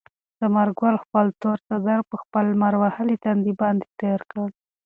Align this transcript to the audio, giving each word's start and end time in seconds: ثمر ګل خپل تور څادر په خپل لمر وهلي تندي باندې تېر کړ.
ثمر 0.39 0.67
ګل 0.79 0.95
خپل 1.03 1.25
تور 1.41 1.57
څادر 1.67 1.99
په 2.09 2.15
خپل 2.21 2.43
لمر 2.53 2.73
وهلي 2.81 3.15
تندي 3.23 3.53
باندې 3.61 3.85
تېر 3.99 4.19
کړ. 4.31 4.47